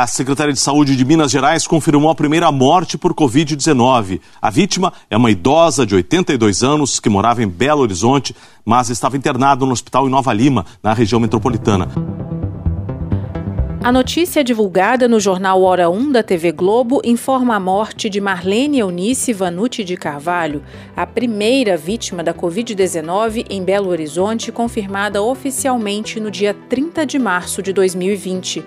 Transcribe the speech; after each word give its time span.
A 0.00 0.06
Secretaria 0.06 0.54
de 0.54 0.58
Saúde 0.58 0.96
de 0.96 1.04
Minas 1.04 1.30
Gerais 1.30 1.66
confirmou 1.66 2.10
a 2.10 2.14
primeira 2.14 2.50
morte 2.50 2.96
por 2.96 3.12
Covid-19. 3.12 4.18
A 4.40 4.48
vítima 4.48 4.94
é 5.10 5.16
uma 5.18 5.30
idosa 5.30 5.84
de 5.84 5.94
82 5.94 6.62
anos 6.62 6.98
que 6.98 7.10
morava 7.10 7.42
em 7.42 7.46
Belo 7.46 7.82
Horizonte, 7.82 8.34
mas 8.64 8.88
estava 8.88 9.18
internada 9.18 9.66
no 9.66 9.72
hospital 9.72 10.06
em 10.06 10.10
Nova 10.10 10.32
Lima, 10.32 10.64
na 10.82 10.94
região 10.94 11.20
metropolitana. 11.20 11.86
A 13.82 13.90
notícia 13.90 14.44
divulgada 14.44 15.08
no 15.08 15.18
jornal 15.18 15.62
Hora 15.62 15.88
1 15.88 16.12
da 16.12 16.22
TV 16.22 16.52
Globo 16.52 17.00
informa 17.02 17.56
a 17.56 17.60
morte 17.60 18.10
de 18.10 18.20
Marlene 18.20 18.80
Eunice 18.80 19.32
Vanucci 19.32 19.82
de 19.82 19.96
Carvalho, 19.96 20.62
a 20.94 21.06
primeira 21.06 21.78
vítima 21.78 22.22
da 22.22 22.34
Covid-19 22.34 23.46
em 23.48 23.64
Belo 23.64 23.88
Horizonte, 23.88 24.52
confirmada 24.52 25.22
oficialmente 25.22 26.20
no 26.20 26.30
dia 26.30 26.54
30 26.68 27.06
de 27.06 27.18
março 27.18 27.62
de 27.62 27.72
2020. 27.72 28.62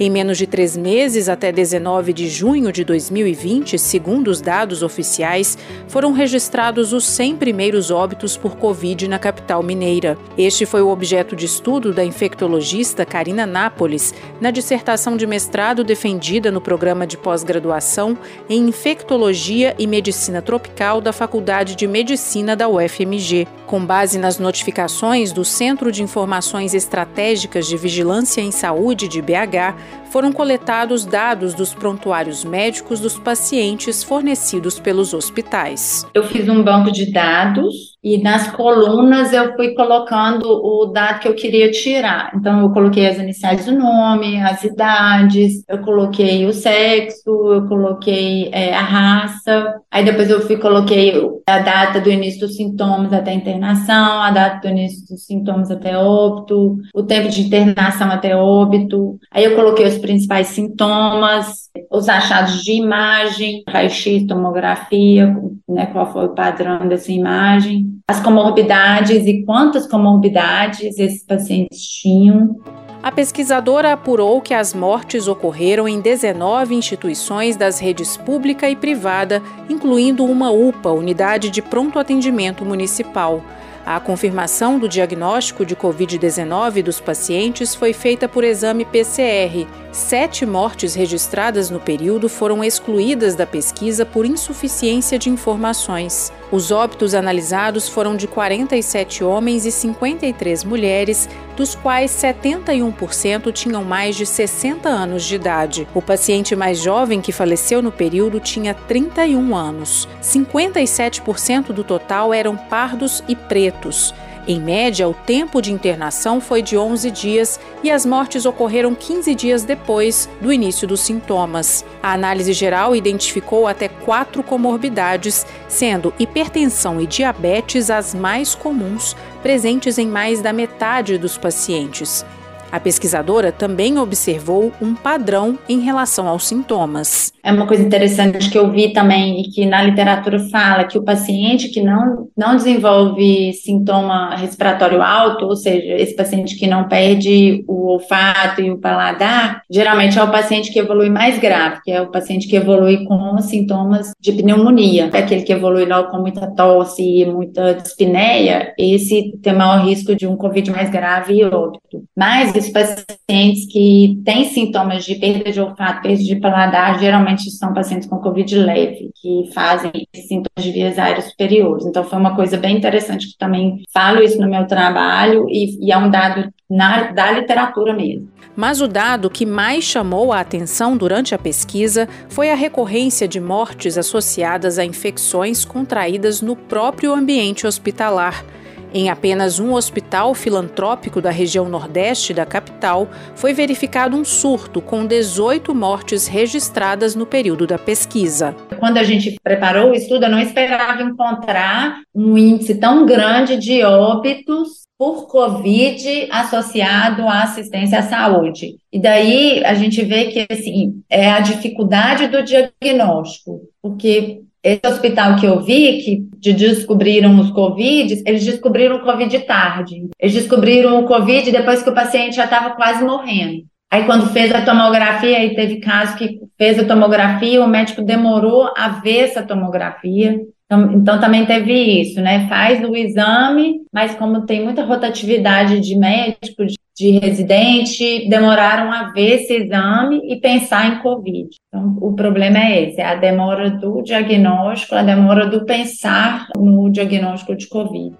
Em 0.00 0.08
menos 0.08 0.38
de 0.38 0.46
três 0.46 0.76
meses, 0.76 1.28
até 1.28 1.50
19 1.50 2.12
de 2.12 2.28
junho 2.28 2.70
de 2.70 2.84
2020, 2.84 3.76
segundo 3.76 4.28
os 4.28 4.40
dados 4.40 4.80
oficiais, 4.84 5.58
foram 5.88 6.12
registrados 6.12 6.92
os 6.92 7.04
100 7.04 7.36
primeiros 7.36 7.90
óbitos 7.90 8.36
por 8.36 8.56
Covid 8.56 9.08
na 9.08 9.18
capital 9.18 9.60
mineira. 9.60 10.16
Este 10.36 10.64
foi 10.64 10.82
o 10.82 10.88
objeto 10.88 11.34
de 11.34 11.46
estudo 11.46 11.92
da 11.92 12.04
infectologista 12.04 13.04
Karina 13.04 13.44
Nápoles 13.44 14.14
na 14.40 14.52
dissertação 14.58 15.16
de 15.16 15.24
mestrado 15.24 15.84
defendida 15.84 16.50
no 16.50 16.60
programa 16.60 17.06
de 17.06 17.16
pós-graduação 17.16 18.18
em 18.50 18.68
Infectologia 18.68 19.72
e 19.78 19.86
Medicina 19.86 20.42
Tropical 20.42 21.00
da 21.00 21.12
Faculdade 21.12 21.76
de 21.76 21.86
Medicina 21.86 22.56
da 22.56 22.68
UFMG. 22.68 23.46
Com 23.66 23.84
base 23.84 24.18
nas 24.18 24.38
notificações 24.38 25.30
do 25.30 25.44
Centro 25.44 25.92
de 25.92 26.02
Informações 26.02 26.74
Estratégicas 26.74 27.68
de 27.68 27.76
Vigilância 27.76 28.40
em 28.40 28.50
Saúde 28.50 29.06
de 29.06 29.22
BH, 29.22 29.76
foram 30.10 30.32
coletados 30.32 31.04
dados 31.04 31.54
dos 31.54 31.74
prontuários 31.74 32.44
médicos 32.44 32.98
dos 32.98 33.18
pacientes 33.18 34.02
fornecidos 34.02 34.80
pelos 34.80 35.12
hospitais. 35.12 36.06
Eu 36.14 36.24
fiz 36.24 36.48
um 36.48 36.64
banco 36.64 36.90
de 36.90 37.12
dados 37.12 37.98
e 38.02 38.16
nas 38.22 38.50
colunas 38.52 39.32
eu 39.32 39.54
fui 39.54 39.74
colocando 39.74 40.46
o 40.48 40.86
dado 40.86 41.20
que 41.20 41.28
eu 41.28 41.34
queria 41.34 41.70
tirar. 41.70 42.32
Então 42.34 42.62
eu 42.62 42.70
coloquei 42.70 43.06
as 43.06 43.18
iniciais 43.18 43.66
do 43.66 43.72
nome, 43.72 44.36
as 44.48 44.64
idades, 44.64 45.62
eu 45.68 45.78
coloquei 45.78 46.46
o 46.46 46.52
sexo, 46.52 47.30
eu 47.52 47.66
coloquei 47.66 48.48
é, 48.52 48.74
a 48.74 48.82
raça. 48.82 49.80
Aí 49.90 50.04
depois 50.04 50.30
eu 50.30 50.40
fui 50.40 50.56
coloquei 50.56 51.14
a 51.46 51.58
data 51.58 52.00
do 52.00 52.10
início 52.10 52.40
dos 52.40 52.56
sintomas 52.56 53.12
até 53.12 53.30
a 53.30 53.34
internação, 53.34 54.20
a 54.20 54.30
data 54.30 54.66
do 54.66 54.72
início 54.72 55.06
dos 55.08 55.24
sintomas 55.24 55.70
até 55.70 55.96
óbito, 55.96 56.78
o 56.94 57.02
tempo 57.02 57.28
de 57.28 57.42
internação 57.42 58.10
até 58.10 58.36
óbito. 58.36 59.18
Aí 59.32 59.44
eu 59.44 59.54
coloquei 59.54 59.86
os 59.86 59.98
principais 59.98 60.48
sintomas, 60.48 61.70
os 61.90 62.08
achados 62.08 62.62
de 62.62 62.72
imagem, 62.72 63.62
raio-x, 63.68 64.26
tomografia, 64.26 65.36
né, 65.68 65.86
qual 65.86 66.12
foi 66.12 66.26
o 66.26 66.34
padrão 66.34 66.88
dessa 66.88 67.12
imagem, 67.12 67.86
as 68.08 68.20
comorbidades 68.20 69.26
e 69.26 69.42
quantas 69.44 69.86
comorbidades 69.86 70.98
esses 70.98 71.24
pacientes 71.24 71.82
tinham. 71.82 72.56
A 73.00 73.12
pesquisadora 73.12 73.92
apurou 73.92 74.40
que 74.40 74.52
as 74.52 74.74
mortes 74.74 75.28
ocorreram 75.28 75.88
em 75.88 76.00
19 76.00 76.74
instituições 76.74 77.56
das 77.56 77.78
redes 77.78 78.16
pública 78.16 78.68
e 78.68 78.74
privada, 78.74 79.40
incluindo 79.68 80.24
uma 80.24 80.50
UPA, 80.50 80.90
Unidade 80.90 81.48
de 81.48 81.62
Pronto 81.62 82.00
Atendimento 82.00 82.64
Municipal. 82.64 83.40
A 83.86 84.00
confirmação 84.00 84.80
do 84.80 84.88
diagnóstico 84.88 85.64
de 85.64 85.76
Covid-19 85.76 86.82
dos 86.82 87.00
pacientes 87.00 87.72
foi 87.72 87.92
feita 87.92 88.28
por 88.28 88.42
exame 88.42 88.84
PCR. 88.84 89.64
Sete 89.90 90.44
mortes 90.44 90.94
registradas 90.94 91.70
no 91.70 91.80
período 91.80 92.28
foram 92.28 92.62
excluídas 92.62 93.34
da 93.34 93.46
pesquisa 93.46 94.04
por 94.04 94.26
insuficiência 94.26 95.18
de 95.18 95.30
informações. 95.30 96.30
Os 96.52 96.70
óbitos 96.70 97.14
analisados 97.14 97.88
foram 97.88 98.14
de 98.14 98.26
47 98.26 99.24
homens 99.24 99.64
e 99.64 99.72
53 99.72 100.62
mulheres, 100.64 101.26
dos 101.56 101.74
quais 101.74 102.10
71% 102.10 103.50
tinham 103.50 103.82
mais 103.82 104.14
de 104.14 104.26
60 104.26 104.88
anos 104.88 105.24
de 105.24 105.36
idade. 105.36 105.88
O 105.94 106.02
paciente 106.02 106.54
mais 106.54 106.78
jovem 106.78 107.22
que 107.22 107.32
faleceu 107.32 107.80
no 107.80 107.90
período 107.90 108.40
tinha 108.40 108.74
31 108.74 109.56
anos. 109.56 110.06
57% 110.22 111.72
do 111.72 111.82
total 111.82 112.34
eram 112.34 112.56
pardos 112.56 113.24
e 113.26 113.34
pretos. 113.34 114.12
Em 114.46 114.60
média, 114.60 115.08
o 115.08 115.12
tempo 115.12 115.60
de 115.60 115.72
internação 115.72 116.40
foi 116.40 116.62
de 116.62 116.76
11 116.76 117.10
dias 117.10 117.60
e 117.82 117.90
as 117.90 118.06
mortes 118.06 118.46
ocorreram 118.46 118.94
15 118.94 119.34
dias 119.34 119.64
depois 119.64 120.28
do 120.40 120.52
início 120.52 120.88
dos 120.88 121.00
sintomas. 121.00 121.84
A 122.02 122.12
análise 122.12 122.52
geral 122.52 122.96
identificou 122.96 123.66
até 123.66 123.88
quatro 123.88 124.42
comorbidades, 124.42 125.46
sendo 125.68 126.14
hipertensão 126.18 127.00
e 127.00 127.06
diabetes 127.06 127.90
as 127.90 128.14
mais 128.14 128.54
comuns, 128.54 129.14
presentes 129.42 129.98
em 129.98 130.06
mais 130.06 130.40
da 130.40 130.52
metade 130.52 131.18
dos 131.18 131.36
pacientes. 131.36 132.24
A 132.70 132.78
pesquisadora 132.78 133.50
também 133.50 133.98
observou 133.98 134.72
um 134.80 134.94
padrão 134.94 135.58
em 135.68 135.80
relação 135.80 136.28
aos 136.28 136.46
sintomas. 136.46 137.32
É 137.42 137.50
uma 137.50 137.66
coisa 137.66 137.82
interessante 137.82 138.50
que 138.50 138.58
eu 138.58 138.70
vi 138.70 138.92
também 138.92 139.40
e 139.40 139.44
que 139.44 139.64
na 139.64 139.82
literatura 139.82 140.38
fala 140.50 140.84
que 140.84 140.98
o 140.98 141.02
paciente 141.02 141.68
que 141.68 141.80
não, 141.80 142.28
não 142.36 142.56
desenvolve 142.56 143.54
sintoma 143.54 144.36
respiratório 144.36 145.00
alto, 145.00 145.46
ou 145.46 145.56
seja, 145.56 145.94
esse 145.94 146.14
paciente 146.14 146.56
que 146.56 146.66
não 146.66 146.88
perde 146.88 147.64
o 147.66 147.92
olfato 147.92 148.60
e 148.60 148.70
o 148.70 148.76
paladar, 148.76 149.62
geralmente 149.70 150.18
é 150.18 150.22
o 150.22 150.30
paciente 150.30 150.70
que 150.70 150.78
evolui 150.78 151.08
mais 151.08 151.38
grave, 151.38 151.80
que 151.82 151.90
é 151.90 152.02
o 152.02 152.10
paciente 152.10 152.46
que 152.46 152.56
evolui 152.56 153.04
com 153.06 153.38
sintomas 153.38 154.12
de 154.20 154.32
pneumonia. 154.32 155.08
É 155.12 155.18
aquele 155.18 155.42
que 155.42 155.52
evolui 155.52 155.86
logo 155.86 156.10
com 156.10 156.18
muita 156.18 156.46
tosse 156.54 157.02
e 157.02 157.24
muita 157.24 157.74
dispneia, 157.74 158.74
esse 158.78 159.32
tem 159.42 159.54
maior 159.54 159.86
risco 159.86 160.14
de 160.14 160.26
um 160.26 160.36
COVID 160.36 160.70
mais 160.70 160.90
grave 160.90 161.34
e 161.34 161.44
óbito. 161.44 162.04
Mas 162.14 162.52
os 162.58 162.68
pacientes 162.68 163.66
que 163.70 164.20
têm 164.24 164.48
sintomas 164.50 165.04
de 165.04 165.14
perda 165.16 165.50
de 165.50 165.60
olfato, 165.60 166.02
perda 166.02 166.22
de 166.22 166.36
paladar, 166.36 166.98
geralmente 166.98 167.50
são 167.50 167.72
pacientes 167.72 168.08
com 168.08 168.18
Covid 168.18 168.56
leve, 168.56 169.10
que 169.20 169.50
fazem 169.54 169.92
sintomas 170.14 170.62
de 170.62 170.72
vias 170.72 170.98
aéreas 170.98 171.30
superiores. 171.30 171.86
Então, 171.86 172.04
foi 172.04 172.18
uma 172.18 172.34
coisa 172.34 172.56
bem 172.56 172.76
interessante 172.76 173.28
que 173.28 173.38
também 173.38 173.82
falo 173.92 174.22
isso 174.22 174.40
no 174.40 174.48
meu 174.48 174.66
trabalho 174.66 175.46
e, 175.48 175.86
e 175.86 175.92
é 175.92 175.98
um 175.98 176.10
dado 176.10 176.52
na, 176.68 177.12
da 177.12 177.30
literatura 177.32 177.94
mesmo. 177.94 178.28
Mas 178.54 178.80
o 178.80 178.88
dado 178.88 179.30
que 179.30 179.46
mais 179.46 179.84
chamou 179.84 180.32
a 180.32 180.40
atenção 180.40 180.96
durante 180.96 181.34
a 181.34 181.38
pesquisa 181.38 182.08
foi 182.28 182.50
a 182.50 182.56
recorrência 182.56 183.28
de 183.28 183.40
mortes 183.40 183.96
associadas 183.96 184.78
a 184.78 184.84
infecções 184.84 185.64
contraídas 185.64 186.42
no 186.42 186.56
próprio 186.56 187.14
ambiente 187.14 187.66
hospitalar. 187.66 188.44
Em 188.92 189.10
apenas 189.10 189.60
um 189.60 189.74
hospital 189.74 190.34
filantrópico 190.34 191.20
da 191.20 191.30
região 191.30 191.68
nordeste 191.68 192.32
da 192.32 192.46
capital, 192.46 193.08
foi 193.34 193.52
verificado 193.52 194.16
um 194.16 194.24
surto 194.24 194.80
com 194.80 195.04
18 195.04 195.74
mortes 195.74 196.26
registradas 196.26 197.14
no 197.14 197.26
período 197.26 197.66
da 197.66 197.76
pesquisa. 197.76 198.56
Quando 198.78 198.96
a 198.96 199.04
gente 199.04 199.36
preparou 199.42 199.90
o 199.90 199.94
estudo, 199.94 200.24
eu 200.24 200.30
não 200.30 200.40
esperava 200.40 201.02
encontrar 201.02 202.00
um 202.14 202.38
índice 202.38 202.76
tão 202.76 203.04
grande 203.04 203.56
de 203.56 203.84
óbitos 203.84 204.88
por 204.98 205.28
Covid 205.28 206.28
associado 206.30 207.22
à 207.22 207.42
assistência 207.42 208.00
à 208.00 208.02
saúde. 208.02 208.76
E 208.92 208.98
daí 208.98 209.62
a 209.64 209.74
gente 209.74 210.02
vê 210.02 210.24
que 210.26 210.46
assim, 210.50 211.02
é 211.08 211.30
a 211.30 211.40
dificuldade 211.40 212.26
do 212.26 212.42
diagnóstico, 212.42 213.60
porque 213.80 214.40
esse 214.62 214.86
hospital 214.86 215.36
que 215.36 215.46
eu 215.46 215.60
vi, 215.60 216.02
que 216.02 216.52
descobriram 216.52 217.38
os 217.38 217.50
Covid, 217.50 218.22
eles 218.26 218.44
descobriram 218.44 218.96
o 218.96 219.02
Covid 219.02 219.38
tarde. 219.40 220.08
Eles 220.18 220.34
descobriram 220.34 220.98
o 220.98 221.06
Covid 221.06 221.50
depois 221.50 221.82
que 221.82 221.90
o 221.90 221.94
paciente 221.94 222.36
já 222.36 222.44
estava 222.44 222.70
quase 222.70 223.04
morrendo. 223.04 223.64
Aí, 223.90 224.04
quando 224.04 224.30
fez 224.32 224.54
a 224.54 224.62
tomografia, 224.62 225.38
aí 225.38 225.54
teve 225.54 225.80
caso 225.80 226.16
que 226.16 226.40
fez 226.58 226.78
a 226.78 226.84
tomografia, 226.84 227.64
o 227.64 227.68
médico 227.68 228.02
demorou 228.02 228.70
a 228.76 228.88
ver 228.88 229.20
essa 229.20 229.42
tomografia. 229.42 230.38
Então, 230.66 230.92
então, 230.92 231.18
também 231.18 231.46
teve 231.46 231.72
isso, 231.72 232.20
né? 232.20 232.46
Faz 232.46 232.86
o 232.86 232.94
exame, 232.94 233.80
mas 233.90 234.14
como 234.14 234.44
tem 234.44 234.62
muita 234.62 234.84
rotatividade 234.84 235.80
de 235.80 235.96
médico, 235.96 236.66
de, 236.66 236.74
de 236.98 237.18
residente, 237.18 238.28
demoraram 238.28 238.92
a 238.92 239.12
ver 239.12 239.36
esse 239.36 239.54
exame 239.54 240.20
e 240.24 240.40
pensar 240.40 240.86
em 240.88 240.98
Covid. 241.00 241.48
Então, 241.68 241.96
o 242.00 242.12
problema 242.14 242.58
é 242.58 242.88
esse, 242.88 243.00
é 243.00 243.06
a 243.06 243.14
demora 243.14 243.70
do 243.70 244.02
diagnóstico, 244.02 244.96
a 244.96 245.02
demora 245.02 245.46
do 245.46 245.64
pensar 245.64 246.48
no 246.56 246.90
diagnóstico 246.90 247.54
de 247.54 247.68
Covid. 247.68 248.16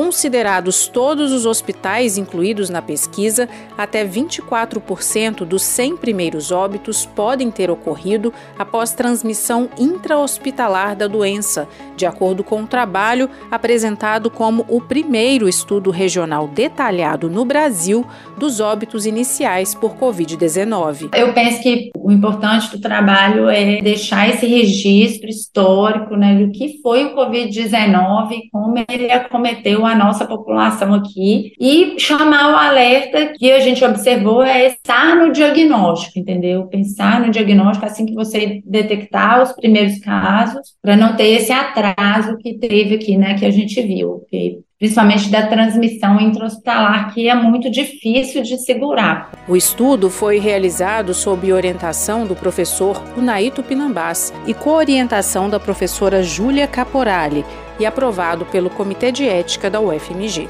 Considerados 0.00 0.88
todos 0.88 1.30
os 1.30 1.44
hospitais 1.44 2.16
incluídos 2.16 2.70
na 2.70 2.80
pesquisa, 2.80 3.46
até 3.76 4.02
24% 4.02 5.44
dos 5.44 5.62
100 5.62 5.98
primeiros 5.98 6.50
óbitos 6.50 7.04
podem 7.04 7.50
ter 7.50 7.70
ocorrido 7.70 8.32
após 8.58 8.94
transmissão 8.94 9.68
intra-hospitalar 9.78 10.96
da 10.96 11.06
doença, 11.06 11.68
de 11.98 12.06
acordo 12.06 12.42
com 12.42 12.62
o 12.62 12.66
trabalho 12.66 13.28
apresentado 13.50 14.30
como 14.30 14.64
o 14.70 14.80
primeiro 14.80 15.46
estudo 15.46 15.90
regional 15.90 16.48
detalhado 16.48 17.28
no 17.28 17.44
Brasil 17.44 18.06
dos 18.38 18.58
óbitos 18.58 19.04
iniciais 19.04 19.74
por 19.74 19.96
Covid-19. 19.96 21.10
Eu 21.14 21.34
penso 21.34 21.62
que 21.62 21.90
o 21.94 22.10
importante 22.10 22.70
do 22.70 22.80
trabalho 22.80 23.50
é 23.50 23.82
deixar 23.82 24.30
esse 24.30 24.46
registro 24.46 25.28
histórico 25.28 26.16
né, 26.16 26.36
do 26.36 26.50
que 26.50 26.80
foi 26.82 27.04
o 27.04 27.14
Covid-19, 27.14 28.48
como 28.50 28.82
ele 28.88 29.12
acometeu 29.12 29.89
a 29.90 29.94
nossa 29.94 30.24
população 30.24 30.94
aqui 30.94 31.52
e 31.60 31.98
chamar 31.98 32.52
o 32.52 32.56
alerta 32.56 33.32
que 33.34 33.50
a 33.50 33.60
gente 33.60 33.84
observou 33.84 34.42
é 34.42 34.66
estar 34.66 35.16
no 35.16 35.32
diagnóstico, 35.32 36.18
entendeu? 36.18 36.66
Pensar 36.66 37.20
no 37.20 37.30
diagnóstico 37.30 37.86
assim 37.86 38.06
que 38.06 38.14
você 38.14 38.60
detectar 38.64 39.42
os 39.42 39.52
primeiros 39.52 39.98
casos, 39.98 40.74
para 40.82 40.96
não 40.96 41.16
ter 41.16 41.28
esse 41.28 41.52
atraso 41.52 42.36
que 42.38 42.58
teve 42.58 42.94
aqui, 42.94 43.16
né, 43.16 43.34
que 43.34 43.44
a 43.44 43.50
gente 43.50 43.80
viu, 43.82 44.24
que 44.28 44.58
principalmente 44.80 45.28
da 45.28 45.46
transmissão 45.46 46.18
intra-hospitalar, 46.18 47.12
que 47.12 47.28
é 47.28 47.34
muito 47.34 47.70
difícil 47.70 48.42
de 48.42 48.56
segurar. 48.56 49.30
O 49.46 49.54
estudo 49.54 50.08
foi 50.08 50.38
realizado 50.38 51.12
sob 51.12 51.52
orientação 51.52 52.26
do 52.26 52.34
professor 52.34 53.02
Unaito 53.14 53.62
Pinambás 53.62 54.32
e 54.46 54.54
com 54.54 54.70
orientação 54.70 55.50
da 55.50 55.60
professora 55.60 56.22
Júlia 56.22 56.66
Caporali 56.66 57.44
e 57.80 57.86
aprovado 57.86 58.46
pelo 58.46 58.70
Comitê 58.70 59.10
de 59.10 59.26
Ética 59.26 59.68
da 59.68 59.80
UFMG. 59.80 60.48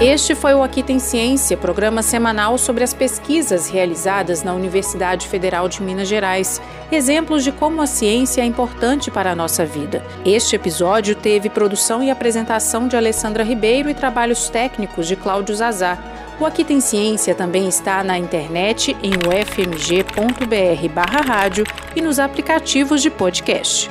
Este 0.00 0.34
foi 0.34 0.52
o 0.52 0.62
Aqui 0.62 0.82
Tem 0.82 0.98
Ciência, 0.98 1.56
programa 1.56 2.02
semanal 2.02 2.58
sobre 2.58 2.84
as 2.84 2.92
pesquisas 2.92 3.70
realizadas 3.70 4.42
na 4.42 4.52
Universidade 4.52 5.26
Federal 5.26 5.70
de 5.70 5.82
Minas 5.82 6.06
Gerais, 6.06 6.60
exemplos 6.92 7.42
de 7.42 7.50
como 7.50 7.80
a 7.80 7.86
ciência 7.86 8.42
é 8.42 8.44
importante 8.44 9.10
para 9.10 9.30
a 9.30 9.34
nossa 9.34 9.64
vida. 9.64 10.04
Este 10.22 10.54
episódio 10.54 11.14
teve 11.14 11.48
produção 11.48 12.02
e 12.02 12.10
apresentação 12.10 12.86
de 12.86 12.94
Alessandra 12.94 13.42
Ribeiro 13.42 13.88
e 13.88 13.94
trabalhos 13.94 14.50
técnicos 14.50 15.08
de 15.08 15.16
Cláudio 15.16 15.54
Zazar. 15.54 15.98
O 16.38 16.44
Aqui 16.44 16.62
Tem 16.62 16.78
Ciência 16.78 17.34
também 17.34 17.66
está 17.66 18.04
na 18.04 18.18
internet 18.18 18.94
em 19.02 19.14
ufmg.br/rádio 19.14 21.64
e 21.94 22.02
nos 22.02 22.18
aplicativos 22.18 23.00
de 23.00 23.08
podcast. 23.08 23.90